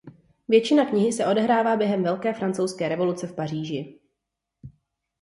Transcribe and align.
Většina 0.47 0.85
knihy 0.85 1.13
se 1.13 1.25
odehrává 1.27 1.75
během 1.75 2.03
Velké 2.03 2.33
francouzské 2.33 2.89
revoluce 2.89 3.27
v 3.27 3.35
Paříži. 3.35 3.99